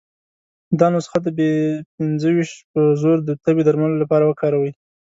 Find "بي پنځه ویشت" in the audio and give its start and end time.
1.37-2.57